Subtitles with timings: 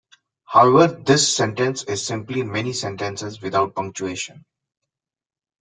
[0.45, 4.45] However, this sentence is simply many sentences without punctuation.